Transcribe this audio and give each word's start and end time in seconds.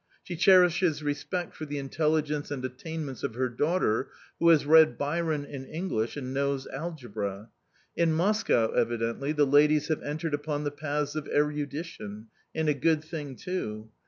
She 0.23 0.35
cherishes 0.35 1.03
respect 1.03 1.53
for 1.55 1.65
the 1.65 1.77
intelligence 1.77 2.49
and 2.49 2.65
attainments 2.65 3.21
of 3.21 3.35
her 3.35 3.49
daughter, 3.49 4.07
who 4.39 4.49
has 4.49 4.65
read 4.65 4.97
Byron 4.97 5.45
in 5.45 5.63
English 5.63 6.17
and 6.17 6.33
knows 6.33 6.65
algebra: 6.65 7.49
in 7.95 8.11
Moscow, 8.11 8.71
evidently, 8.71 9.31
the 9.31 9.45
ladies 9.45 9.89
have 9.89 10.01
entered 10.01 10.33
upon 10.33 10.63
the 10.63 10.71
paths 10.71 11.13
of 11.15 11.27
erudition 11.27 12.29
and 12.55 12.67
a 12.67 12.73
good 12.73 13.03
thing, 13.03 13.35
too! 13.35 13.91